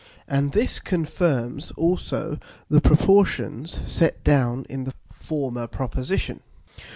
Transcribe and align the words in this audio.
And 0.27 0.51
this 0.51 0.79
confirms 0.79 1.69
also 1.77 2.39
the 2.71 2.81
proportions 2.81 3.81
set 3.85 4.23
down 4.23 4.65
in 4.67 4.85
the 4.85 4.95
former 5.13 5.67
Proposition. 5.67 6.39